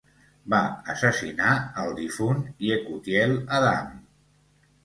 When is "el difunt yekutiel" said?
1.83-3.37